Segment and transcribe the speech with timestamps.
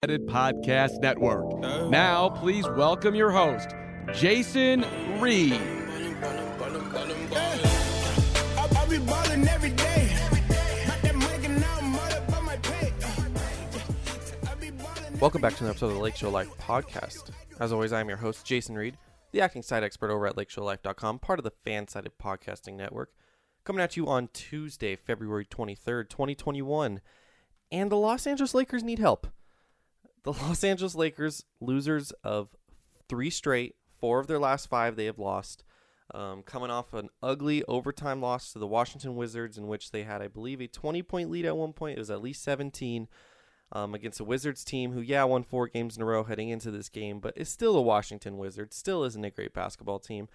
[0.00, 1.44] Podcast Network.
[1.62, 1.90] Oh.
[1.90, 3.68] Now, please welcome your host,
[4.14, 4.82] Jason
[5.20, 5.60] Reed.
[15.20, 17.30] Welcome back to another episode of the Lake Show Life podcast.
[17.58, 18.96] As always, I'm your host, Jason Reed,
[19.32, 23.12] the acting side expert over at lakeshowlife.com, part of the Fansided podcasting network.
[23.64, 27.02] Coming at you on Tuesday, February 23rd, 2021.
[27.70, 29.26] And the Los Angeles Lakers need help.
[30.22, 32.48] The Los Angeles Lakers, losers of
[33.08, 35.64] three straight, four of their last five they have lost.
[36.12, 40.20] Um, coming off an ugly overtime loss to the Washington Wizards, in which they had,
[40.20, 41.96] I believe, a 20 point lead at one point.
[41.96, 43.06] It was at least 17
[43.72, 46.72] um, against a Wizards team who, yeah, won four games in a row heading into
[46.72, 50.28] this game, but is still a Washington Wizards, still isn't a great basketball team.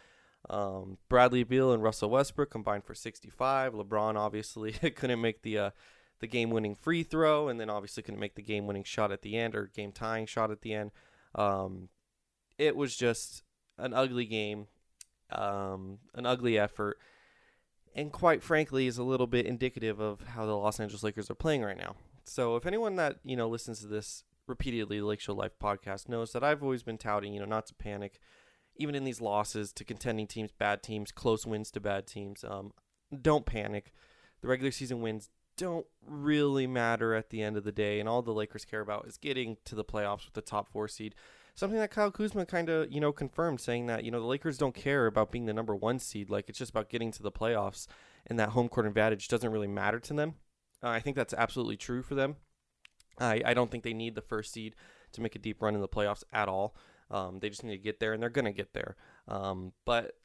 [0.49, 3.73] Um, Bradley Beal and Russell Westbrook combined for 65.
[3.73, 5.69] LeBron obviously couldn't make the uh,
[6.19, 9.21] the game winning free throw, and then obviously couldn't make the game winning shot at
[9.21, 10.91] the end or game tying shot at the end.
[11.33, 11.89] Um,
[12.57, 13.43] it was just
[13.77, 14.67] an ugly game,
[15.31, 16.97] um, an ugly effort,
[17.93, 21.35] and quite frankly, is a little bit indicative of how the Los Angeles Lakers are
[21.35, 21.95] playing right now.
[22.23, 26.07] So, if anyone that you know listens to this repeatedly, the Lake Show Life podcast,
[26.09, 28.19] knows that I've always been touting, you know, not to panic,
[28.77, 32.43] even in these losses to contending teams, bad teams, close wins to bad teams.
[32.43, 32.71] Um,
[33.21, 33.93] don't panic.
[34.41, 38.21] The regular season wins don't really matter at the end of the day, and all
[38.21, 41.15] the Lakers care about is getting to the playoffs with the top four seed.
[41.55, 44.57] Something that Kyle Kuzma kind of you know confirmed, saying that you know the Lakers
[44.57, 47.31] don't care about being the number one seed, like it's just about getting to the
[47.31, 47.87] playoffs,
[48.27, 50.35] and that home court advantage doesn't really matter to them.
[50.83, 52.35] Uh, I think that's absolutely true for them.
[53.17, 54.75] I, I don't think they need the first seed
[55.13, 56.75] to make a deep run in the playoffs at all.
[57.09, 58.95] Um, they just need to get there, and they're going to get there.
[59.27, 60.15] Um, but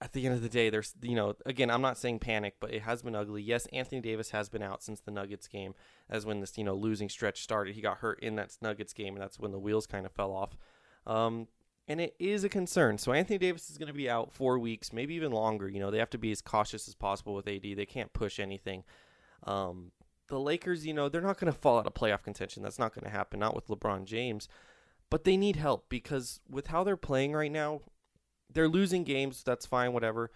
[0.00, 2.72] at the end of the day, there's, you know, again, I'm not saying panic, but
[2.72, 3.42] it has been ugly.
[3.42, 5.74] Yes, Anthony Davis has been out since the Nuggets game,
[6.10, 7.74] as when this, you know, losing stretch started.
[7.74, 10.32] He got hurt in that Nuggets game, and that's when the wheels kind of fell
[10.32, 10.56] off.
[11.06, 11.48] Um,
[11.88, 12.98] and it is a concern.
[12.98, 15.68] So Anthony Davis is going to be out four weeks, maybe even longer.
[15.68, 17.62] You know, they have to be as cautious as possible with AD.
[17.62, 18.84] They can't push anything.
[19.44, 19.92] Um,
[20.28, 22.62] the Lakers, you know, they're not going to fall out of playoff contention.
[22.62, 24.48] That's not going to happen, not with LeBron James.
[25.08, 27.82] But they need help because with how they're playing right now,
[28.52, 29.42] they're losing games.
[29.42, 30.30] That's fine, whatever.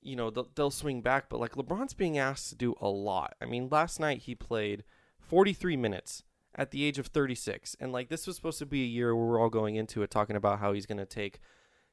[0.00, 1.28] You know, they'll, they'll swing back.
[1.28, 3.34] But like LeBron's being asked to do a lot.
[3.40, 4.84] I mean, last night he played
[5.20, 6.22] 43 minutes
[6.54, 7.76] at the age of 36.
[7.80, 10.10] And like this was supposed to be a year where we're all going into it
[10.10, 11.40] talking about how he's going to take,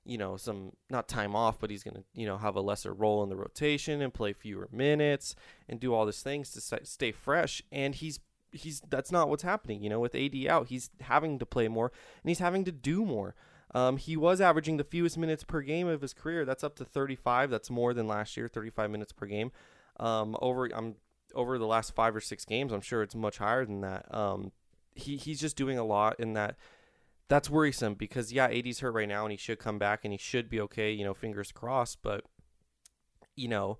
[0.04, 2.94] you know, some not time off, but he's going to, you know, have a lesser
[2.94, 5.36] role in the rotation and play fewer minutes
[5.70, 7.62] and do all these things to stay fresh.
[7.72, 8.20] And he's
[8.52, 9.84] he's that's not what's happening.
[9.84, 11.92] You know, with AD out, he's having to play more
[12.24, 13.36] and he's having to do more.
[13.76, 16.46] Um, he was averaging the fewest minutes per game of his career.
[16.46, 17.50] That's up to 35.
[17.50, 19.52] That's more than last year, 35 minutes per game.
[20.00, 20.70] Um, over
[21.36, 24.06] over the last five or six games, I'm sure it's much higher than that.
[24.16, 24.54] Um,
[24.94, 26.56] he he's just doing a lot in that.
[27.28, 30.18] That's worrisome because yeah, AD's hurt right now and he should come back and he
[30.18, 30.94] should be okay.
[30.94, 32.02] You know, fingers crossed.
[32.02, 32.24] But
[33.36, 33.80] you know,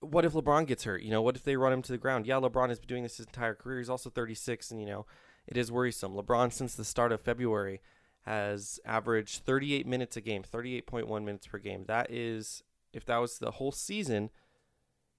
[0.00, 1.00] what if LeBron gets hurt?
[1.00, 2.26] You know, what if they run him to the ground?
[2.26, 3.78] Yeah, LeBron has been doing this his entire career.
[3.78, 5.06] He's also 36, and you know,
[5.46, 6.14] it is worrisome.
[6.14, 7.80] LeBron since the start of February
[8.24, 11.84] has averaged 38 minutes a game, 38.1 minutes per game.
[11.86, 12.62] That is,
[12.92, 14.30] if that was the whole season,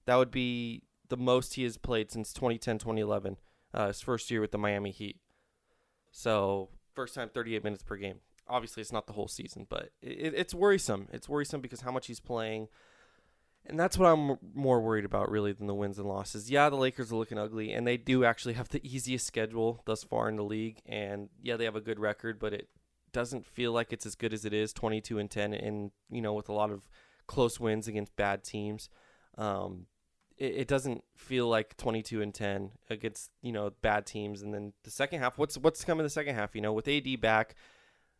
[0.06, 3.36] that would be the most he has played since 2010 2011,
[3.72, 5.18] uh, his first year with the Miami Heat.
[6.10, 8.20] So, first time 38 minutes per game.
[8.48, 11.08] Obviously, it's not the whole season, but it, it's worrisome.
[11.12, 12.68] It's worrisome because how much he's playing.
[13.68, 16.50] And that's what I'm more worried about, really, than the wins and losses.
[16.50, 20.04] Yeah, the Lakers are looking ugly, and they do actually have the easiest schedule thus
[20.04, 20.80] far in the league.
[20.86, 22.68] And yeah, they have a good record, but it
[23.16, 26.34] doesn't feel like it's as good as it is 22 and 10 and you know
[26.34, 26.82] with a lot of
[27.26, 28.90] close wins against bad teams.
[29.38, 29.86] Um,
[30.36, 34.42] it, it, doesn't feel like 22 and 10 against you know bad teams.
[34.42, 36.54] And then the second half what's what's coming the second half?
[36.54, 37.54] You know with AD back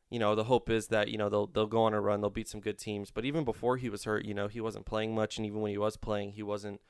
[0.09, 2.31] you know the hope is that you know they'll they'll go on a run they'll
[2.31, 3.11] beat some good teams.
[3.11, 5.37] But even before he was hurt you know he wasn't playing much.
[5.37, 6.81] And even when he was playing he wasn't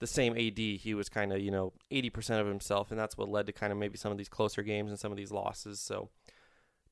[0.00, 2.90] the same AD he was kind of you know 80% of himself.
[2.90, 5.12] And that's what led to kind of maybe some of these closer games and some
[5.12, 5.80] of these losses.
[5.80, 6.10] So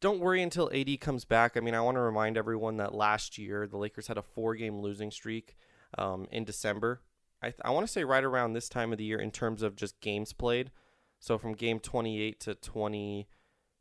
[0.00, 1.56] don't worry until AD comes back.
[1.56, 4.80] I mean, I want to remind everyone that last year the Lakers had a four-game
[4.80, 5.56] losing streak
[5.98, 7.02] um, in December.
[7.42, 9.62] I, th- I want to say right around this time of the year in terms
[9.62, 10.70] of just games played.
[11.18, 13.28] So from game 28 to 20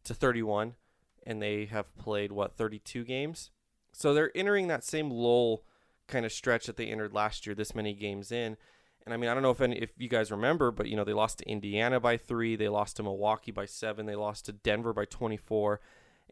[0.03, 0.75] to 31,
[1.25, 3.51] and they have played what 32 games.
[3.93, 5.63] So they're entering that same lull
[6.07, 7.55] kind of stretch that they entered last year.
[7.55, 8.57] This many games in.
[9.05, 11.05] And I mean, I don't know if any, if you guys remember, but you know
[11.05, 14.51] they lost to Indiana by three, they lost to Milwaukee by seven, they lost to
[14.51, 15.79] Denver by 24,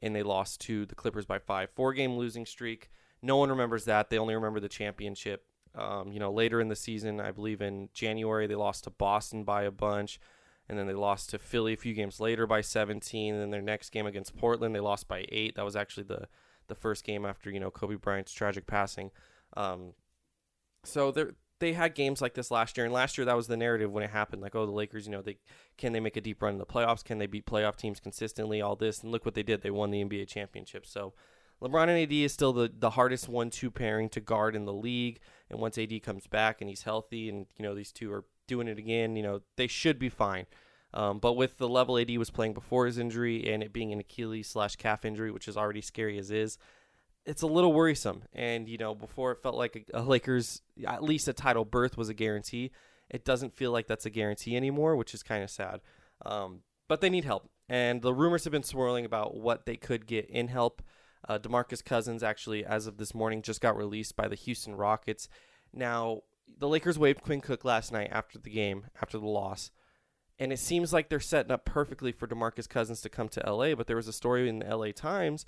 [0.02, 1.70] and they lost to the Clippers by five.
[1.72, 2.90] Four game losing streak.
[3.22, 4.10] No one remembers that.
[4.10, 5.46] They only remember the championship.
[5.76, 9.44] Um, you know, later in the season, I believe in January, they lost to Boston
[9.44, 10.20] by a bunch.
[10.70, 13.34] and then they lost to Philly a few games later by 17.
[13.34, 15.56] And then their next game against Portland, they lost by eight.
[15.56, 16.28] That was actually the
[16.68, 19.12] the first game after you know Kobe Bryant's tragic passing.
[19.56, 19.94] Um,
[20.84, 21.26] so they
[21.60, 24.04] they had games like this last year, and last year that was the narrative when
[24.04, 24.42] it happened.
[24.42, 25.38] Like, oh, the Lakers, you know, they
[25.78, 27.04] can they make a deep run in the playoffs?
[27.04, 28.62] Can they beat playoff teams consistently?
[28.62, 29.62] All this, and look what they did.
[29.62, 30.86] They won the NBA championship.
[30.86, 31.14] So.
[31.60, 35.20] LeBron and AD is still the, the hardest one-two pairing to guard in the league,
[35.50, 38.68] and once AD comes back and he's healthy, and you know these two are doing
[38.68, 40.46] it again, you know they should be fine.
[40.94, 44.00] Um, but with the level AD was playing before his injury and it being an
[44.00, 46.58] Achilles slash calf injury, which is already scary as is,
[47.28, 48.24] it's a little worrisome.
[48.34, 51.98] And you know, before it felt like a, a Lakers at least a title berth
[51.98, 52.72] was a guarantee.
[53.10, 55.82] It doesn't feel like that's a guarantee anymore, which is kind of sad.
[56.26, 60.08] Um, but they need help, and the rumors have been swirling about what they could
[60.08, 60.82] get in help.
[61.28, 65.28] Uh, DeMarcus Cousins actually, as of this morning, just got released by the Houston Rockets.
[65.74, 66.22] Now,
[66.58, 69.72] the Lakers waived Quinn Cook last night after the game, after the loss
[70.40, 73.74] and it seems like they're setting up perfectly for DeMarcus Cousins to come to LA.
[73.76, 75.46] But there was a story in the LA Times,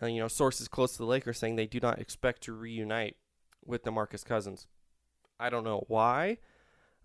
[0.00, 3.16] uh, you know, sources close to the Lakers saying they do not expect to reunite
[3.64, 4.66] with DeMarcus Cousins.
[5.38, 6.38] I don't know why.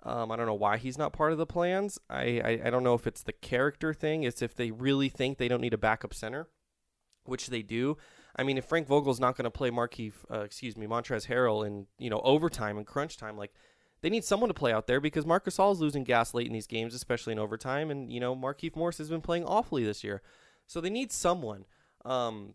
[0.03, 1.99] Um, I don't know why he's not part of the plans.
[2.09, 4.23] I, I, I don't know if it's the character thing.
[4.23, 6.47] It's if they really think they don't need a backup center,
[7.25, 7.97] which they do.
[8.35, 11.65] I mean, if Frank Vogel's not going to play Markieff, uh, excuse me, Montrezl Harrell
[11.65, 13.51] in you know overtime and crunch time, like
[14.01, 16.53] they need someone to play out there because Marcus Gasol is losing gas late in
[16.53, 17.89] these games, especially in overtime.
[17.89, 20.21] And, you know, Markieff Morris has been playing awfully this year.
[20.67, 21.65] So they need someone.
[22.05, 22.53] Um,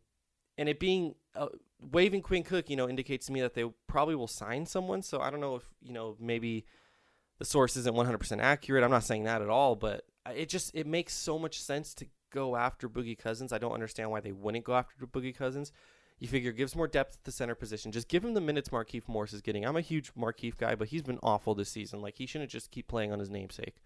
[0.63, 1.49] and it being uh,
[1.91, 5.03] waving Quinn Cook, you know, indicates to me that they probably will sign someone.
[5.03, 6.67] So I don't know if, you know, maybe
[7.41, 8.85] the source isn't 100% accurate.
[8.85, 12.07] I'm not saying that at all, but it just it makes so much sense to
[12.31, 13.53] go after Boogie Cousins.
[13.53, 15.73] I don't understand why they wouldn't go after Boogie Cousins.
[16.21, 17.91] You figure gives more depth at the center position.
[17.91, 19.67] Just give him the minutes Markieff Morris is getting.
[19.67, 22.01] I'm a huge Markieff guy, but he's been awful this season.
[22.01, 23.83] Like he shouldn't just keep playing on his namesake.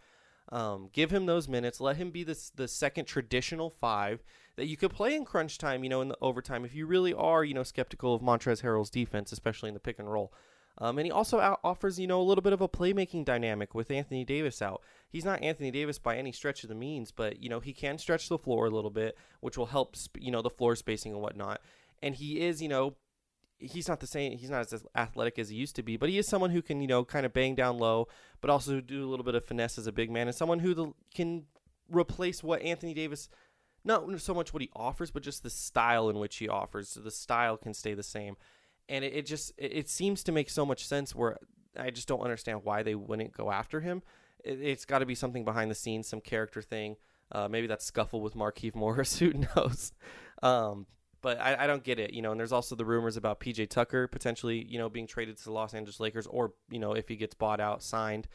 [0.53, 1.81] Um, give him those minutes.
[1.81, 4.23] Let him be the the second traditional five
[4.57, 5.85] that you could play in crunch time.
[5.85, 8.91] You know, in the overtime, if you really are, you know, skeptical of Montrezl Harrell's
[8.91, 10.33] defense, especially in the pick and roll.
[10.79, 13.91] Um, and he also offers, you know, a little bit of a playmaking dynamic with
[13.91, 14.83] Anthony Davis out.
[15.09, 17.97] He's not Anthony Davis by any stretch of the means, but you know he can
[17.97, 21.13] stretch the floor a little bit, which will help, sp- you know, the floor spacing
[21.13, 21.63] and whatnot
[22.03, 22.95] and he is, you know,
[23.59, 24.37] he's not the same.
[24.37, 26.81] He's not as athletic as he used to be, but he is someone who can,
[26.81, 28.09] you know, kind of bang down low,
[28.41, 30.75] but also do a little bit of finesse as a big man, and someone who
[30.75, 31.45] the, can
[31.89, 33.29] replace what Anthony Davis.
[33.87, 36.89] Not so much what he offers, but just the style in which he offers.
[36.91, 38.37] So the style can stay the same,
[38.89, 41.15] and it, it just it, it, seems to make so much sense.
[41.15, 41.39] Where
[41.79, 44.03] I just don't understand why they wouldn't go after him.
[44.45, 46.97] It, has got to be something behind the scenes, some character thing.
[47.31, 49.19] Uh, maybe that scuffle with Markieff Morris.
[49.21, 49.93] Who knows?
[50.43, 50.87] Um,
[51.23, 52.33] but I, I, don't get it, you know.
[52.33, 55.53] And there's also the rumors about PJ Tucker potentially, you know, being traded to the
[55.53, 58.27] Los Angeles Lakers, or you know, if he gets bought out, signed.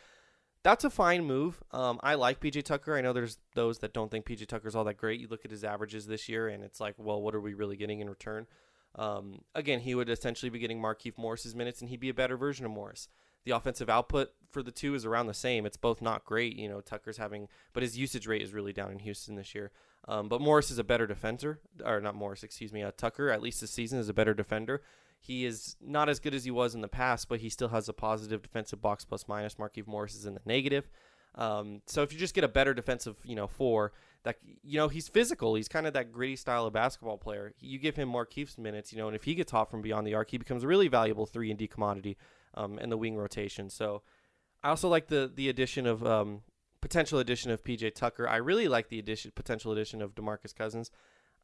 [0.63, 1.61] That's a fine move.
[1.71, 2.95] Um, I like PJ Tucker.
[2.95, 5.19] I know there's those that don't think PJ Tucker's all that great.
[5.19, 7.77] You look at his averages this year, and it's like, well, what are we really
[7.77, 8.45] getting in return?
[8.95, 12.37] Um, again, he would essentially be getting Markieff Morris's minutes, and he'd be a better
[12.37, 13.07] version of Morris.
[13.43, 15.65] The offensive output for the two is around the same.
[15.65, 16.55] It's both not great.
[16.55, 19.71] You know, Tucker's having, but his usage rate is really down in Houston this year.
[20.07, 22.83] Um, but Morris is a better defender, or not Morris, excuse me.
[22.83, 24.81] Uh, Tucker, at least this season, is a better defender.
[25.23, 27.87] He is not as good as he was in the past, but he still has
[27.87, 29.55] a positive defensive box plus minus.
[29.55, 30.89] Markieff Morris is in the negative.
[31.35, 34.87] Um, so if you just get a better defensive, you know, four that you know
[34.87, 37.53] he's physical, he's kind of that gritty style of basketball player.
[37.59, 40.15] You give him Markieff's minutes, you know, and if he gets hot from beyond the
[40.15, 42.17] arc, he becomes a really valuable three and D commodity
[42.55, 43.69] um, in the wing rotation.
[43.69, 44.01] So
[44.63, 46.41] I also like the the addition of um,
[46.81, 48.27] potential addition of PJ Tucker.
[48.27, 50.91] I really like the addition potential addition of DeMarcus Cousins.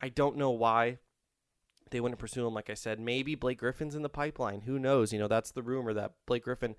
[0.01, 0.98] I don't know why
[1.91, 3.00] they wouldn't pursue him like I said.
[3.00, 4.62] Maybe Blake Griffin's in the pipeline.
[4.62, 5.13] Who knows?
[5.13, 6.75] You know, that's the rumor that Blake Griffin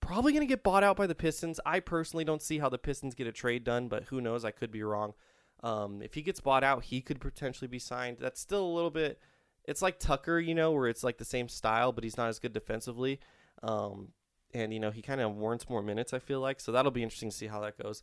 [0.00, 1.60] probably going to get bought out by the Pistons.
[1.64, 4.44] I personally don't see how the Pistons get a trade done, but who knows?
[4.44, 5.14] I could be wrong.
[5.62, 8.18] Um, if he gets bought out, he could potentially be signed.
[8.20, 9.20] That's still a little bit.
[9.64, 12.40] It's like Tucker, you know, where it's like the same style, but he's not as
[12.40, 13.20] good defensively.
[13.62, 14.08] Um,
[14.54, 16.12] and you know he kind of warrants more minutes.
[16.12, 18.02] I feel like so that'll be interesting to see how that goes.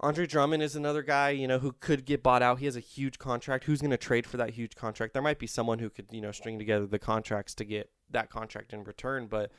[0.00, 2.58] Andre Drummond is another guy, you know, who could get bought out.
[2.58, 3.64] He has a huge contract.
[3.64, 5.12] Who's going to trade for that huge contract?
[5.12, 8.28] There might be someone who could, you know, string together the contracts to get that
[8.28, 9.52] contract in return, but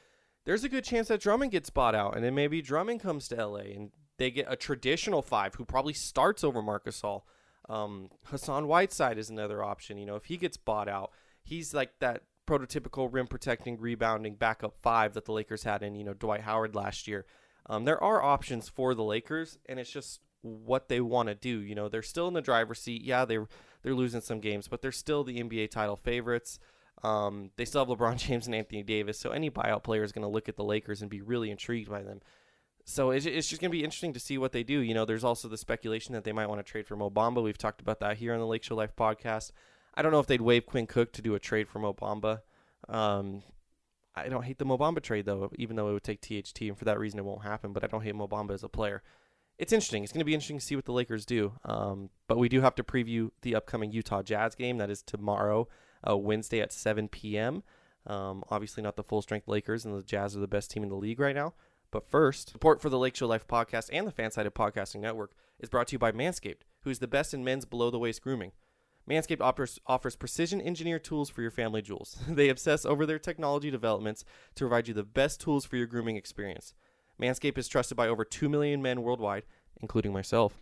[0.46, 3.46] there's a good chance that Drummond gets bought out, and then maybe Drummond comes to
[3.46, 7.22] LA and they get a traditional five who probably starts over Marc Gasol.
[7.70, 9.98] Um, Hassan Whiteside is another option.
[9.98, 11.12] You know, if he gets bought out,
[11.44, 16.04] he's like that prototypical rim protecting, rebounding backup five that the Lakers had in you
[16.04, 17.26] know Dwight Howard last year.
[17.68, 21.60] Um, there are options for the Lakers, and it's just what they want to do.
[21.60, 23.04] You know, they're still in the driver's seat.
[23.04, 23.48] Yeah, they're
[23.82, 26.60] they're losing some games, but they're still the NBA title favorites.
[27.04, 30.24] Um, they still have LeBron James and Anthony Davis, so any buyout player is going
[30.24, 32.22] to look at the Lakers and be really intrigued by them.
[32.86, 34.80] So it's, it's just going to be interesting to see what they do.
[34.80, 37.42] You know, there's also the speculation that they might want to trade for Mo Bamba.
[37.42, 39.52] We've talked about that here on the Lake Show Life podcast.
[39.96, 42.42] I don't know if they'd waive Quinn Cook to do a trade for Mo Bamba.
[42.90, 43.44] Um,
[44.16, 46.78] I don't hate the Mo Bamba trade though, even though it would take THT, and
[46.78, 47.74] for that reason it won't happen.
[47.74, 49.02] But I don't hate Mo Bamba as a player.
[49.58, 50.04] It's interesting.
[50.04, 51.54] It's going to be interesting to see what the Lakers do.
[51.64, 54.78] Um, but we do have to preview the upcoming Utah Jazz game.
[54.78, 55.68] That is tomorrow,
[56.08, 57.64] uh, Wednesday at 7 p.m.
[58.08, 60.90] Um, obviously, not the full strength Lakers, and the Jazz are the best team in
[60.90, 61.54] the league right now.
[61.92, 65.70] But first, support for the Lake Show Life podcast and the Fansided Podcasting Network is
[65.70, 68.52] brought to you by Manscaped, who is the best in men's below the waist grooming.
[69.10, 72.18] Manscaped offers, offers precision engineered tools for your family jewels.
[72.28, 74.24] they obsess over their technology developments
[74.56, 76.74] to provide you the best tools for your grooming experience.
[77.22, 79.44] Manscaped is trusted by over 2 million men worldwide,
[79.82, 80.60] including myself,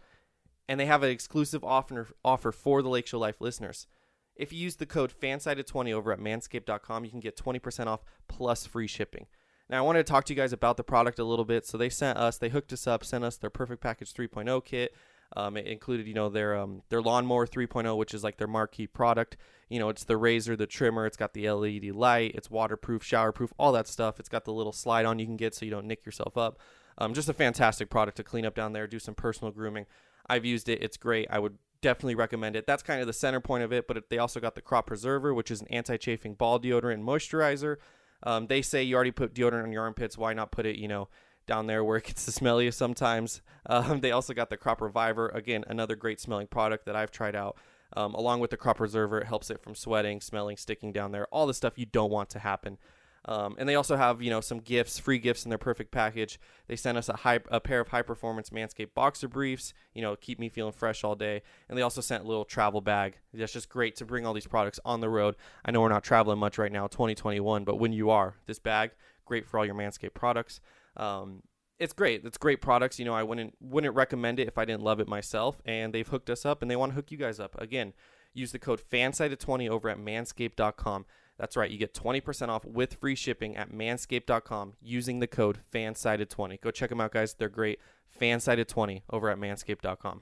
[0.68, 3.88] and they have an exclusive offer, offer for the Lake Show Life listeners.
[4.36, 8.66] If you use the code FANSIDED20 over at manscaped.com, you can get 20% off plus
[8.66, 9.28] free shipping.
[9.70, 11.66] Now, I wanted to talk to you guys about the product a little bit.
[11.66, 14.94] So they sent us, they hooked us up, sent us their Perfect Package 3.0 kit.
[15.36, 18.88] Um, it included, you know, their um, their lawnmower 3.0, which is like their marquee
[18.88, 19.38] product.
[19.70, 21.06] You know, it's the razor, the trimmer.
[21.06, 22.34] It's got the LED light.
[22.36, 24.20] It's waterproof, showerproof, all that stuff.
[24.20, 26.60] It's got the little slide on you can get so you don't nick yourself up.
[26.98, 29.86] Um, just a fantastic product to clean up down there, do some personal grooming.
[30.28, 30.84] I've used it.
[30.84, 31.28] It's great.
[31.32, 32.68] I would definitely recommend it.
[32.68, 33.88] That's kind of the center point of it.
[33.88, 37.78] But they also got the Crop Preserver, which is an anti-chafing ball deodorant and moisturizer.
[38.24, 40.18] Um, they say you already put deodorant on your armpits.
[40.18, 41.08] Why not put it, you know,
[41.52, 43.42] down there where it gets the smelliest sometimes.
[43.66, 47.36] Um, they also got the Crop Reviver, again, another great smelling product that I've tried
[47.36, 47.58] out.
[47.98, 51.28] Um, along with the Crop Preserver, it helps it from sweating, smelling, sticking down there,
[51.28, 52.78] all the stuff you don't want to happen.
[53.26, 56.40] Um, and they also have, you know, some gifts, free gifts in their perfect package.
[56.68, 60.16] They sent us a, high, a pair of high performance Manscaped boxer briefs, you know,
[60.16, 61.42] keep me feeling fresh all day.
[61.68, 63.18] And they also sent a little travel bag.
[63.34, 65.36] That's just great to bring all these products on the road.
[65.66, 68.92] I know we're not traveling much right now, 2021, but when you are, this bag,
[69.26, 70.62] great for all your Manscaped products.
[70.98, 71.44] Um,
[71.80, 72.24] it's great.
[72.24, 73.00] It's great products.
[73.00, 75.62] You know, I wouldn't wouldn't recommend it if I didn't love it myself.
[75.66, 77.60] And they've hooked us up, and they want to hook you guys up.
[77.60, 77.94] Again,
[78.34, 81.06] use the code FANSIDED20 over at Manscaped.com.
[81.38, 81.72] That's right.
[81.72, 86.62] You get 20% off with free shipping at Manscaped.com using the code FANSIDED20.
[86.62, 87.34] Go check them out, guys.
[87.34, 87.80] They're great.
[88.20, 90.22] FANSIDED20 over at Manscaped.com.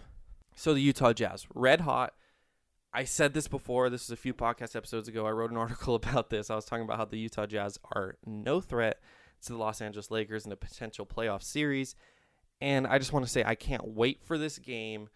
[0.56, 2.14] So the Utah Jazz, red hot.
[2.94, 3.90] I said this before.
[3.90, 5.26] This was a few podcast episodes ago.
[5.26, 6.50] I wrote an article about this.
[6.50, 9.00] I was talking about how the Utah Jazz are no threat
[9.42, 11.96] to the Los Angeles Lakers in a potential playoff series.
[12.62, 15.10] And I just want to say I can't wait for this game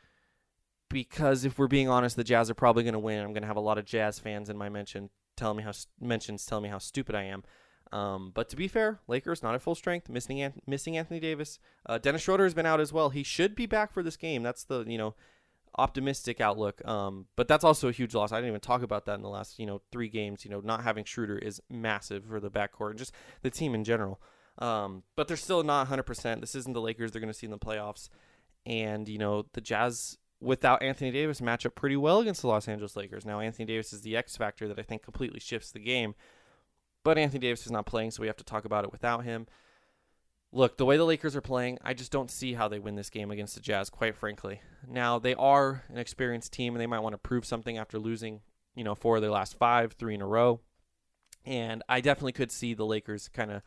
[0.89, 3.20] because if we're being honest, the Jazz are probably going to win.
[3.20, 5.72] I'm going to have a lot of Jazz fans in my mention telling me how
[6.00, 7.44] mentions telling me how stupid I am.
[7.92, 11.60] Um, but to be fair, Lakers not at full strength, missing missing Anthony Davis.
[11.86, 13.10] Uh, Dennis Schroeder has been out as well.
[13.10, 14.42] He should be back for this game.
[14.42, 15.15] That's the you know
[15.77, 16.86] optimistic outlook.
[16.88, 18.32] Um, but that's also a huge loss.
[18.32, 20.46] I didn't even talk about that in the last, you know, three games.
[20.46, 23.84] You know, not having Schroeder is massive for the backcourt and just the team in
[23.84, 24.22] general.
[24.60, 26.42] Um, but they're still not 100%.
[26.42, 28.10] This isn't the Lakers they're going to see in the playoffs.
[28.65, 32.68] And, you know, the Jazz, without Anthony Davis, match up pretty well against the Los
[32.68, 33.25] Angeles Lakers.
[33.25, 36.13] Now, Anthony Davis is the X factor that I think completely shifts the game.
[37.03, 39.48] But Anthony Davis is not playing, so we have to talk about it without him
[40.54, 43.10] look, the way the Lakers are playing, I just don't see how they win this
[43.10, 44.62] game against the Jazz, quite frankly.
[44.88, 48.42] Now, they are an experienced team and they might want to prove something after losing,
[48.76, 50.62] you know, four of their last five, three in a row.
[51.46, 53.64] And I definitely could see the Lakers kind of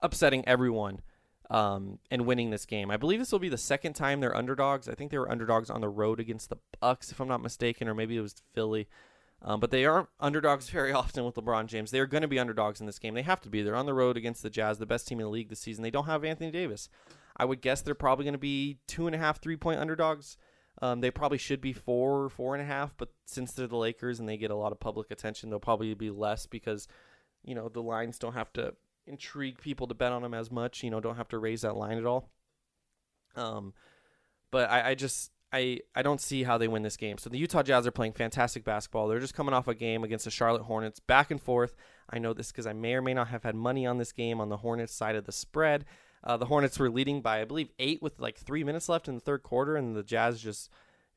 [0.00, 1.02] upsetting everyone
[1.50, 2.90] um, and winning this game.
[2.90, 4.88] I believe this will be the second time they're underdogs.
[4.88, 7.86] I think they were underdogs on the road against the Bucks, if I'm not mistaken,
[7.86, 8.88] or maybe it was Philly.
[9.42, 11.90] Um, but they aren't underdogs very often with LeBron James.
[11.90, 13.14] They're going to be underdogs in this game.
[13.14, 13.62] They have to be.
[13.62, 15.82] They're on the road against the Jazz, the best team in the league this season.
[15.82, 16.88] They don't have Anthony Davis.
[17.36, 20.36] I would guess they're probably going to be two and a half, three point underdogs.
[20.82, 24.18] Um, they probably should be four, four and a half, but since they're the Lakers
[24.18, 26.88] and they get a lot of public attention, they'll probably be less because,
[27.42, 28.74] you know, the lines don't have to
[29.06, 30.82] intrigue people to bet on them as much.
[30.82, 32.30] You know, don't have to raise that line at all.
[33.36, 33.74] Um,
[34.50, 37.18] but I, I just I, I don't see how they win this game.
[37.18, 39.08] So the Utah Jazz are playing fantastic basketball.
[39.08, 41.74] They're just coming off a game against the Charlotte Hornets, back and forth.
[42.08, 44.40] I know this because I may or may not have had money on this game
[44.40, 45.84] on the Hornets side of the spread.
[46.22, 49.14] Uh, the Hornets were leading by I believe eight with like three minutes left in
[49.14, 50.70] the third quarter, and the Jazz just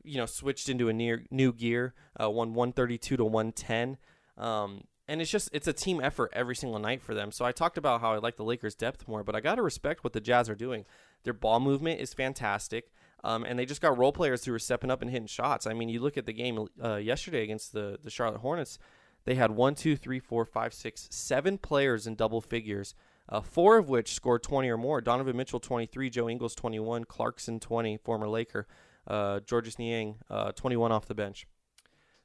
[0.04, 3.98] you know switched into a near new gear, uh, won 132 to 110.
[4.38, 7.32] Um, and it's just it's a team effort every single night for them.
[7.32, 9.62] So I talked about how I like the Lakers' depth more, but I got to
[9.62, 10.86] respect what the Jazz are doing.
[11.24, 12.92] Their ball movement is fantastic.
[13.24, 15.66] Um, and they just got role players who were stepping up and hitting shots.
[15.66, 18.80] I mean, you look at the game uh, yesterday against the, the Charlotte Hornets,
[19.26, 22.94] they had one, two, three, four, five, six, seven players in double figures,
[23.30, 25.00] uh, four of which scored 20 or more.
[25.00, 28.68] Donovan Mitchell, 23, Joe Ingles, 21, Clarkson, 20, former Laker,
[29.08, 31.48] uh, Georges Niang, uh, 21 off the bench.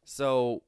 [0.04, 0.62] So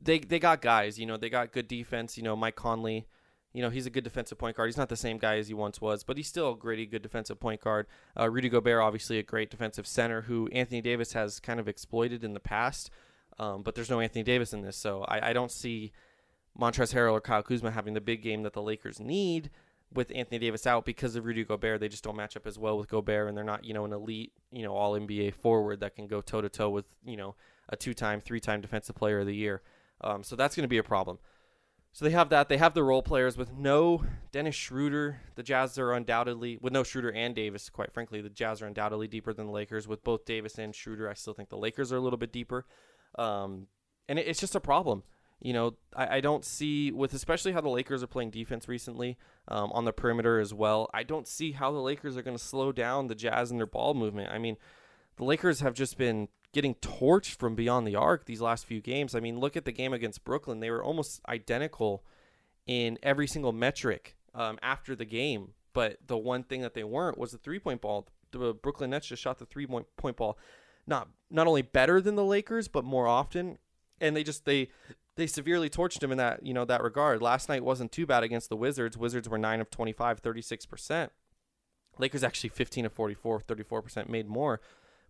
[0.00, 2.16] they, they got guys, you know, they got good defense.
[2.16, 3.06] You know, Mike Conley,
[3.54, 4.68] You know, he's a good defensive point guard.
[4.68, 7.02] He's not the same guy as he once was, but he's still a gritty, good
[7.02, 7.86] defensive point guard.
[8.18, 12.24] Uh, Rudy Gobert, obviously a great defensive center who Anthony Davis has kind of exploited
[12.24, 12.90] in the past,
[13.38, 15.92] um, but there's no Anthony Davis in this, so I, I don't see
[16.58, 19.50] Montrezl Harrell or Kyle Kuzma having the big game that the Lakers need
[19.92, 21.80] with Anthony Davis out because of Rudy Gobert.
[21.80, 23.92] They just don't match up as well with Gobert, and they're not, you know, an
[23.92, 27.34] elite, you know, all NBA forward that can go toe to toe with, you know,
[27.68, 29.62] a two time, three time defensive player of the year.
[30.00, 31.18] Um, so that's going to be a problem.
[31.94, 32.48] So they have that.
[32.48, 35.20] They have the role players with no Dennis Schroeder.
[35.36, 39.06] The Jazz are undoubtedly, with no Schroeder and Davis, quite frankly, the Jazz are undoubtedly
[39.06, 39.86] deeper than the Lakers.
[39.86, 42.66] With both Davis and Schroeder, I still think the Lakers are a little bit deeper.
[43.16, 43.68] Um,
[44.08, 45.04] and it, it's just a problem.
[45.40, 49.16] You know, I, I, don't see, with especially how the Lakers are playing defense recently
[49.46, 52.42] um, on the perimeter as well, I don't see how the Lakers are going to
[52.42, 54.32] slow down the Jazz and their ball movement.
[54.32, 54.56] I mean,
[55.16, 59.14] the Lakers have just been getting torched from beyond the arc these last few games.
[59.14, 62.04] I mean, look at the game against Brooklyn; they were almost identical
[62.66, 65.52] in every single metric um, after the game.
[65.72, 68.08] But the one thing that they weren't was the three point ball.
[68.30, 70.38] The Brooklyn Nets just shot the three point ball,
[70.86, 73.58] not not only better than the Lakers, but more often,
[74.00, 74.68] and they just they
[75.16, 77.22] they severely torched them in that you know that regard.
[77.22, 78.96] Last night wasn't too bad against the Wizards.
[78.96, 81.10] Wizards were 9 of 25, 36%.
[81.98, 84.60] Lakers actually 15 of 44, 34% made more.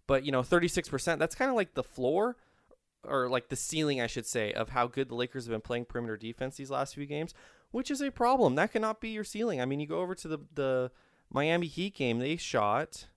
[0.06, 2.36] But, you know, 36%, that's kind of like the floor
[3.06, 5.86] or like the ceiling, I should say, of how good the Lakers have been playing
[5.86, 7.34] perimeter defense these last few games,
[7.70, 8.54] which is a problem.
[8.54, 9.60] That cannot be your ceiling.
[9.60, 10.90] I mean, you go over to the the
[11.30, 13.08] Miami Heat game, they shot.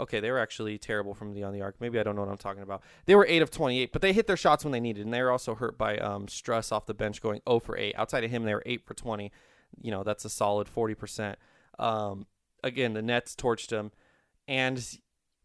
[0.00, 1.76] Okay, they were actually terrible from the on the arc.
[1.80, 2.82] Maybe I don't know what I'm talking about.
[3.06, 5.20] They were eight of 28, but they hit their shots when they needed, and they
[5.20, 7.94] were also hurt by um, off the bench going 0 for 8.
[7.96, 9.30] Outside of him, they were 8 for 20.
[9.82, 11.34] You know, that's a solid 40%.
[11.78, 12.26] Um,
[12.62, 13.92] again, the Nets torched them,
[14.48, 14.82] and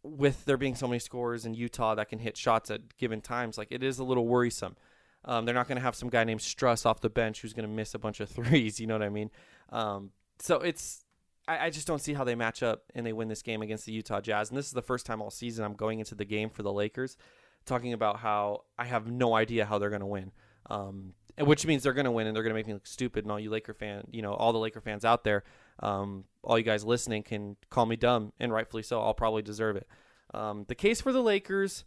[0.02, 3.58] with there being so many scores in Utah that can hit shots at given times,
[3.58, 4.76] like it is a little worrisome.
[5.24, 7.68] Um, they're not going to have some guy named Strus off the bench who's going
[7.68, 8.78] to miss a bunch of threes.
[8.78, 9.30] You know what I mean?
[9.70, 11.04] Um, so it's
[11.48, 13.86] I, I, just don't see how they match up and they win this game against
[13.86, 14.50] the Utah Jazz.
[14.50, 16.72] And this is the first time all season I'm going into the game for the
[16.72, 17.16] Lakers,
[17.64, 20.32] talking about how I have no idea how they're going to win.
[20.68, 23.24] Um, which means they're going to win and they're going to make me look stupid.
[23.24, 25.44] And all you Laker fan, you know, all the Laker fans out there,
[25.80, 29.00] um, all you guys listening can call me dumb, and rightfully so.
[29.00, 29.86] I'll probably deserve it.
[30.32, 31.84] Um, the case for the Lakers,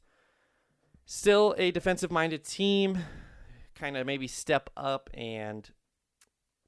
[1.06, 3.00] still a defensive minded team,
[3.76, 5.70] kind of maybe step up and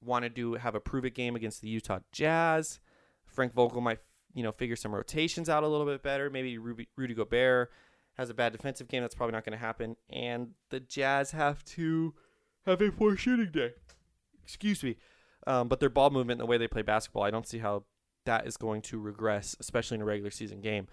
[0.04, 2.80] want to do have a prove it game against the Utah Jazz.
[3.28, 4.00] Frank Vogel might,
[4.34, 6.30] you know, figure some rotations out a little bit better.
[6.30, 7.72] Maybe Ruby, Rudy Gobert
[8.16, 9.02] has a bad defensive game.
[9.02, 9.96] That's probably not going to happen.
[10.10, 12.14] And the Jazz have to
[12.66, 13.74] have a poor shooting day.
[14.44, 14.98] Excuse me.
[15.48, 17.84] Um, but their ball movement and the way they play basketball, I don't see how
[18.26, 20.88] that is going to regress, especially in a regular season game.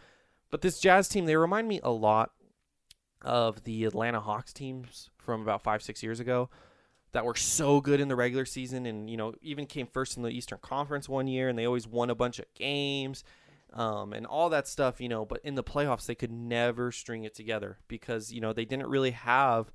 [0.51, 2.31] But this Jazz team, they remind me a lot
[3.23, 6.49] of the Atlanta Hawks teams from about five, six years ago
[7.13, 10.23] that were so good in the regular season and, you know, even came first in
[10.23, 13.25] the Eastern Conference one year and they always won a bunch of games
[13.73, 15.25] um, and all that stuff, you know.
[15.25, 18.89] But in the playoffs, they could never string it together because, you know, they didn't
[18.89, 19.71] really have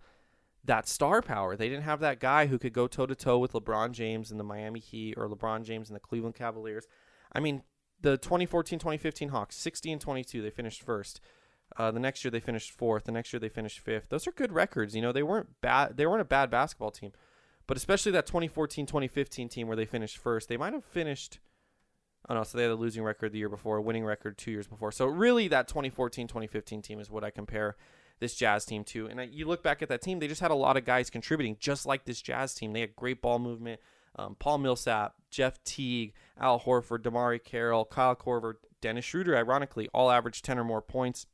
[0.65, 1.55] that star power.
[1.55, 4.39] They didn't have that guy who could go toe to toe with LeBron James and
[4.39, 6.87] the Miami Heat or LeBron James and the Cleveland Cavaliers.
[7.33, 7.63] I mean,
[8.01, 11.19] the 2014-2015 Hawks, 60 and 22, they finished first.
[11.77, 13.05] Uh, the next year they finished fourth.
[13.05, 14.09] The next year they finished fifth.
[14.09, 14.95] Those are good records.
[14.95, 15.97] You know, they weren't bad.
[15.97, 17.11] They weren't a bad basketball team,
[17.65, 20.49] but especially that 2014-2015 team where they finished first.
[20.49, 21.39] They might have finished.
[22.29, 24.51] Oh no, so they had a losing record the year before, a winning record two
[24.51, 24.91] years before.
[24.91, 27.75] So really, that 2014-2015 team is what I compare
[28.19, 29.07] this Jazz team too.
[29.07, 31.09] And I, you look back at that team, they just had a lot of guys
[31.09, 32.73] contributing, just like this Jazz team.
[32.73, 33.79] They had great ball movement.
[34.15, 40.11] Um, Paul Millsap, Jeff Teague, Al Horford, DeMarre Carroll, Kyle Korver, Dennis Schroeder, ironically, all
[40.11, 41.25] averaged 10 or more points.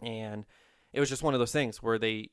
[0.00, 0.44] And
[0.92, 2.30] it was just one of those things where they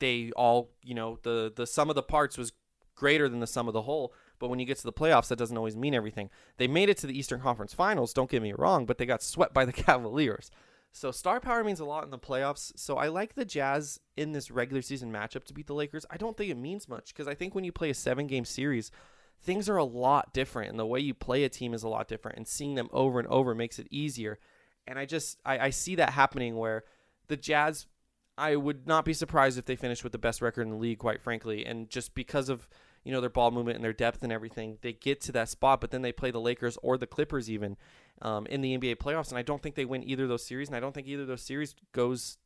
[0.00, 2.52] they all, you know, the the sum of the parts was
[2.94, 4.12] greater than the sum of the whole.
[4.38, 6.30] But when you get to the playoffs, that doesn't always mean everything.
[6.58, 9.22] They made it to the Eastern Conference Finals, don't get me wrong, but they got
[9.22, 10.50] swept by the Cavaliers.
[10.92, 12.72] So star power means a lot in the playoffs.
[12.76, 16.06] So I like the Jazz in this regular season matchup to beat the Lakers.
[16.10, 18.44] I don't think it means much because I think when you play a seven game
[18.44, 18.90] series,
[19.40, 22.08] things are a lot different and the way you play a team is a lot
[22.08, 24.38] different and seeing them over and over makes it easier.
[24.86, 26.84] And I just I, I see that happening where
[27.28, 27.86] the Jazz
[28.38, 30.98] I would not be surprised if they finish with the best record in the league,
[30.98, 31.66] quite frankly.
[31.66, 32.68] And just because of
[33.04, 35.80] you know their ball movement and their depth and everything, they get to that spot.
[35.80, 37.76] But then they play the Lakers or the Clippers even
[38.22, 40.68] um, in the NBA playoffs, and I don't think they win either of those series.
[40.68, 42.38] And I don't think either of those series goes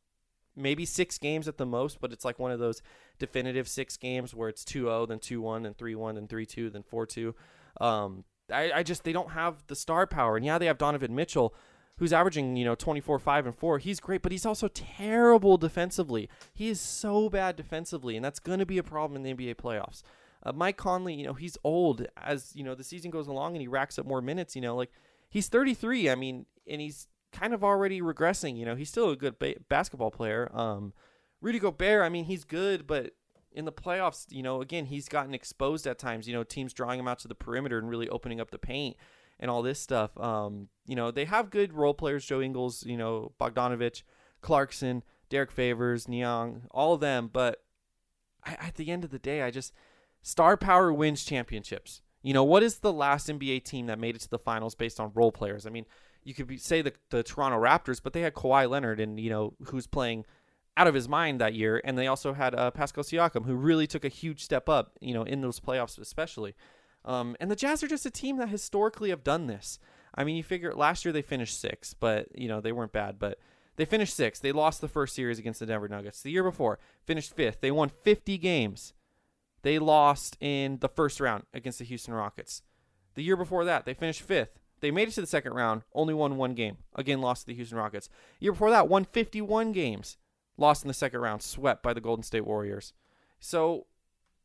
[0.55, 2.83] maybe six games at the most, but it's like one of those
[3.19, 7.35] definitive six games where it's 2-0, then 2-1, then 3-1, then 3-2, then 4-2.
[7.81, 11.15] Um, I, I just they don't have the star power, and yeah, they have Donovan
[11.15, 11.55] Mitchell
[11.99, 13.79] who's averaging, you know, 24, 5, and 4.
[13.79, 16.29] He's great, but he's also terrible defensively.
[16.53, 19.57] He is so bad defensively, and that's going to be a problem in the NBA
[19.57, 20.03] playoffs.
[20.43, 23.61] Uh, Mike Conley, you know, he's old as you know the season goes along and
[23.61, 24.57] he racks up more minutes.
[24.57, 24.91] You know, like
[25.33, 26.11] he's 33.
[26.11, 28.57] I mean, and he's kind of already regressing.
[28.57, 30.51] You know, he's still a good ba- basketball player.
[30.55, 30.93] Um,
[31.41, 33.13] Rudy Gobert, I mean, he's good, but
[33.51, 36.29] in the playoffs, you know, again, he's gotten exposed at times.
[36.29, 38.97] You know, teams drawing him out to the perimeter and really opening up the paint
[39.41, 40.17] and all this stuff.
[40.19, 44.03] Um, you know, they have good role players, Joe Ingles, you know, Bogdanovich,
[44.43, 47.31] Clarkson, Derrick Favors, Niang, all of them.
[47.33, 47.63] But
[48.45, 49.73] I, at the end of the day, I just
[50.23, 52.02] star power wins championships.
[52.23, 55.01] You know, what is the last NBA team that made it to the finals based
[55.01, 55.67] on role players?
[55.67, 55.87] I mean,
[56.25, 59.31] you could be, say the the Toronto Raptors, but they had Kawhi Leonard, and you
[59.31, 60.25] know who's playing
[60.77, 63.87] out of his mind that year, and they also had uh, Pascal Siakam, who really
[63.87, 66.55] took a huge step up, you know, in those playoffs especially.
[67.05, 69.79] Um, and the Jazz are just a team that historically have done this.
[70.15, 73.19] I mean, you figure last year they finished sixth, but you know they weren't bad,
[73.19, 73.39] but
[73.77, 74.43] they finished sixth.
[74.43, 76.23] They lost the first series against the Denver Nuggets.
[76.23, 77.61] The year before, finished fifth.
[77.61, 78.93] They won 50 games.
[79.63, 82.63] They lost in the first round against the Houston Rockets.
[83.15, 84.59] The year before that, they finished fifth.
[84.81, 86.79] They made it to the second round, only won one game.
[86.97, 88.09] Again, lost to the Houston Rockets.
[88.41, 90.17] The Year before that, won 51 games.
[90.57, 92.93] Lost in the second round, swept by the Golden State Warriors.
[93.39, 93.87] So,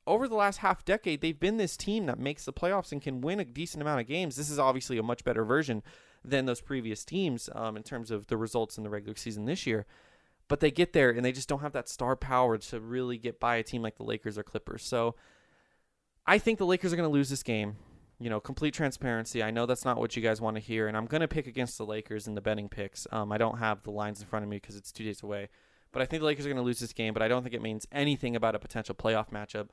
[0.05, 3.19] over the last half decade, they've been this team that makes the playoffs and can
[3.19, 4.35] win a decent amount of games.
[4.35, 5.83] This is obviously a much better version
[6.23, 9.65] than those previous teams um, in terms of the results in the regular season this
[9.65, 9.85] year.
[10.47, 13.39] But they get there and they just don't have that star power to really get
[13.39, 14.83] by a team like the Lakers or Clippers.
[14.83, 15.15] So
[16.25, 17.77] I think the Lakers are going to lose this game.
[18.19, 19.43] You know, complete transparency.
[19.43, 21.45] I know that's not what you guys want to hear, and I'm going to pick
[21.45, 23.05] against the Lakers in the betting picks.
[23.11, 25.49] Um, I don't have the lines in front of me because it's two days away.
[25.91, 27.53] But I think the Lakers are going to lose this game, but I don't think
[27.53, 29.69] it means anything about a potential playoff matchup.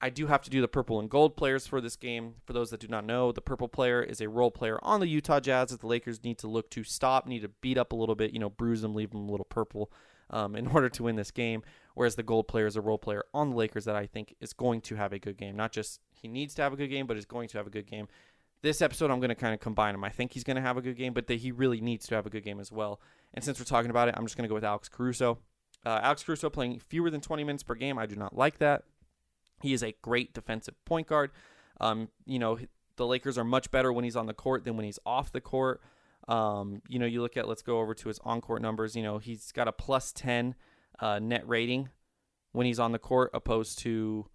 [0.00, 2.34] I do have to do the purple and gold players for this game.
[2.44, 5.06] For those that do not know, the purple player is a role player on the
[5.06, 7.96] Utah Jazz that the Lakers need to look to stop, need to beat up a
[7.96, 9.90] little bit, you know, bruise them, leave them a little purple
[10.30, 11.62] um, in order to win this game.
[11.94, 14.52] Whereas the gold player is a role player on the Lakers that I think is
[14.52, 15.56] going to have a good game.
[15.56, 17.70] Not just he needs to have a good game, but is going to have a
[17.70, 18.08] good game.
[18.62, 20.02] This episode, I'm going to kind of combine them.
[20.04, 22.14] I think he's going to have a good game, but that he really needs to
[22.14, 23.00] have a good game as well.
[23.34, 25.38] And since we're talking about it, I'm just going to go with Alex Caruso.
[25.84, 27.98] Uh, Alex Caruso playing fewer than 20 minutes per game.
[27.98, 28.84] I do not like that.
[29.60, 31.30] He is a great defensive point guard.
[31.80, 32.58] Um, you know,
[32.96, 35.40] the Lakers are much better when he's on the court than when he's off the
[35.40, 35.80] court.
[36.28, 38.96] Um, you know, you look at, let's go over to his on court numbers.
[38.96, 40.54] You know, he's got a plus 10
[41.00, 41.90] uh, net rating
[42.52, 44.26] when he's on the court, opposed to,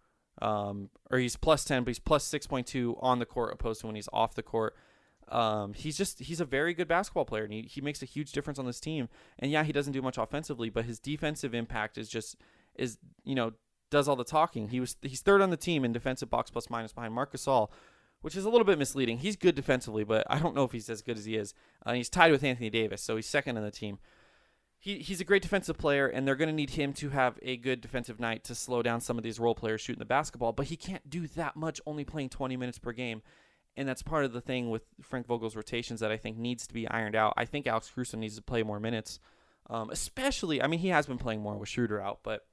[0.42, 3.96] um, or he's plus 10, but he's plus 6.2 on the court, opposed to when
[3.96, 4.76] he's off the court.
[5.30, 8.32] Um, he's just he's a very good basketball player, and he, he makes a huge
[8.32, 9.10] difference on this team.
[9.38, 12.36] And yeah, he doesn't do much offensively, but his defensive impact is just
[12.76, 13.54] is you know
[13.92, 14.70] does all the talking.
[14.70, 17.70] He was he's third on the team in defensive box plus minus behind Marcus Gasol,
[18.22, 19.20] which is a little bit misleading.
[19.20, 21.54] He's good defensively, but I don't know if he's as good as he is.
[21.86, 24.00] Uh, he's tied with Anthony Davis, so he's second on the team.
[24.78, 27.58] He, he's a great defensive player, and they're going to need him to have a
[27.58, 30.54] good defensive night to slow down some of these role players shooting the basketball.
[30.54, 33.22] But he can't do that much, only playing 20 minutes per game
[33.80, 36.74] and that's part of the thing with Frank Vogel's rotations that I think needs to
[36.74, 37.34] be ironed out.
[37.38, 39.22] I think Alex Caruso needs to play more minutes,
[39.70, 40.62] um, especially.
[40.62, 42.46] I mean, he has been playing more with Schroeder out, but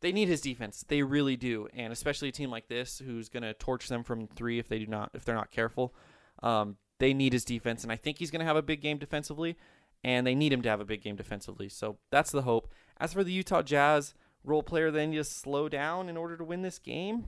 [0.00, 0.84] they need his defense.
[0.86, 4.26] They really do, and especially a team like this who's going to torch them from
[4.28, 5.94] three if they do not if they're not careful.
[6.42, 8.98] Um, they need his defense, and I think he's going to have a big game
[8.98, 9.56] defensively,
[10.04, 11.68] and they need him to have a big game defensively.
[11.68, 12.68] So that's the hope.
[12.98, 16.62] As for the Utah Jazz role player, need to slow down in order to win
[16.62, 17.26] this game.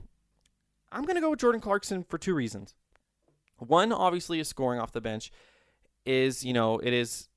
[0.91, 2.75] I'm going to go with Jordan Clarkson for two reasons.
[3.57, 5.31] One, obviously, is scoring off the bench.
[6.05, 7.29] Is you know it is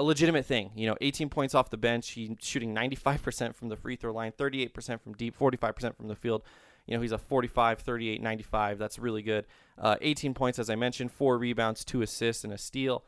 [0.00, 0.72] a legitimate thing.
[0.74, 2.10] You know, 18 points off the bench.
[2.10, 6.42] He's shooting 95% from the free throw line, 38% from deep, 45% from the field.
[6.86, 8.78] You know, he's a 45, 38, 95.
[8.78, 9.46] That's really good.
[9.78, 13.04] Uh, 18 points, as I mentioned, four rebounds, two assists, and a steal.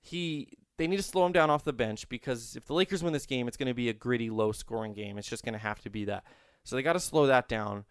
[0.00, 3.12] He, they need to slow him down off the bench because if the Lakers win
[3.12, 5.16] this game, it's going to be a gritty, low-scoring game.
[5.16, 6.24] It's just going to have to be that.
[6.64, 7.84] So they got to slow that down.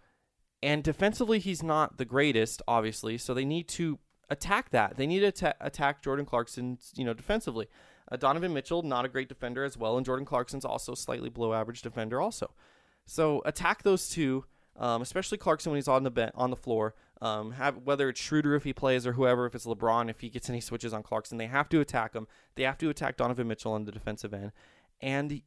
[0.61, 3.17] And defensively, he's not the greatest, obviously.
[3.17, 4.97] So they need to attack that.
[4.97, 7.67] They need to ta- attack Jordan Clarkson, you know, defensively.
[8.11, 11.53] Uh, Donovan Mitchell, not a great defender as well, and Jordan Clarkson's also slightly below
[11.53, 12.51] average defender, also.
[13.05, 14.45] So attack those two,
[14.77, 16.95] um, especially Clarkson when he's on the be- on the floor.
[17.21, 20.29] Um, have whether it's Schroeder if he plays or whoever, if it's LeBron, if he
[20.29, 22.27] gets any switches on Clarkson, they have to attack him.
[22.55, 24.51] They have to attack Donovan Mitchell on the defensive end,
[25.01, 25.41] and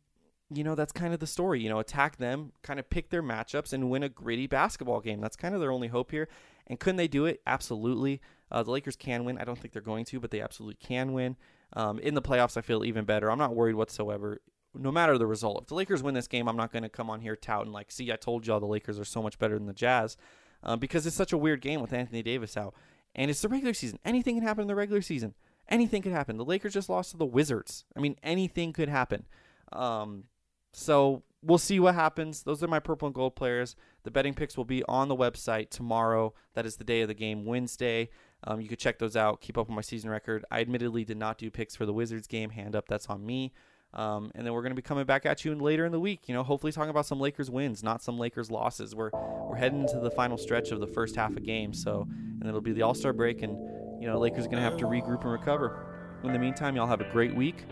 [0.50, 1.60] you know, that's kind of the story.
[1.60, 5.20] You know, attack them, kind of pick their matchups, and win a gritty basketball game.
[5.20, 6.28] That's kind of their only hope here.
[6.66, 7.40] And couldn't they do it?
[7.46, 8.20] Absolutely.
[8.50, 9.38] Uh, the Lakers can win.
[9.38, 11.36] I don't think they're going to, but they absolutely can win.
[11.72, 13.30] Um, in the playoffs, I feel even better.
[13.30, 14.40] I'm not worried whatsoever,
[14.74, 15.62] no matter the result.
[15.62, 17.90] If the Lakers win this game, I'm not going to come on here touting like,
[17.90, 20.16] "See, I told y'all the Lakers are so much better than the Jazz,"
[20.62, 22.74] uh, because it's such a weird game with Anthony Davis out,
[23.14, 23.98] and it's the regular season.
[24.04, 25.34] Anything can happen in the regular season.
[25.68, 26.36] Anything could happen.
[26.36, 27.84] The Lakers just lost to the Wizards.
[27.96, 29.24] I mean, anything could happen.
[29.72, 30.24] Um,
[30.72, 32.42] so we'll see what happens.
[32.42, 33.74] Those are my purple and gold players.
[34.04, 36.34] The betting picks will be on the website tomorrow.
[36.54, 38.10] That is the day of the game, Wednesday.
[38.46, 39.40] Um, you could check those out.
[39.40, 40.44] Keep up with my season record.
[40.50, 42.50] I admittedly did not do picks for the Wizards game.
[42.50, 43.52] Hand up, that's on me.
[43.92, 46.28] Um, and then we're going to be coming back at you later in the week.
[46.28, 48.94] You know, hopefully talking about some Lakers wins, not some Lakers losses.
[48.94, 51.82] We're we're heading into the final stretch of the first half of games.
[51.82, 53.56] So, and it'll be the All Star break, and
[54.00, 55.86] you know, Lakers are going to have to regroup and recover.
[56.24, 57.64] In the meantime, y'all have a great week.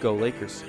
[0.00, 0.62] Go Lakers.